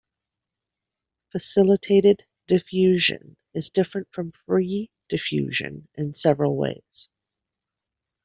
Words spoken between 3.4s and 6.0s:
is different from free diffusion